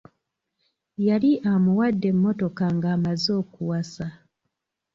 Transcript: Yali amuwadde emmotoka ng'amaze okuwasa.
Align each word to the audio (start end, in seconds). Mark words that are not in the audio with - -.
Yali 1.07 1.31
amuwadde 1.51 2.07
emmotoka 2.13 2.63
ng'amaze 2.77 3.29
okuwasa. 3.41 4.07